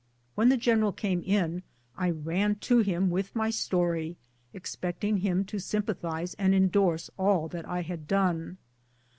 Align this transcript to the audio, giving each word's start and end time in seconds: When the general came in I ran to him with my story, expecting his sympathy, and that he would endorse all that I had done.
When 0.33 0.49
the 0.49 0.57
general 0.57 0.91
came 0.91 1.21
in 1.21 1.61
I 1.95 2.09
ran 2.09 2.55
to 2.65 2.79
him 2.79 3.11
with 3.11 3.35
my 3.35 3.51
story, 3.51 4.17
expecting 4.51 5.17
his 5.17 5.63
sympathy, 5.63 6.07
and 6.07 6.23
that 6.25 6.37
he 6.39 6.45
would 6.45 6.53
endorse 6.55 7.11
all 7.19 7.47
that 7.49 7.69
I 7.69 7.83
had 7.83 8.07
done. 8.07 8.57